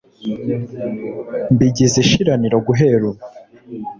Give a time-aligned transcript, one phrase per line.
[1.53, 3.21] Mbigize ishiraniro guhere ubu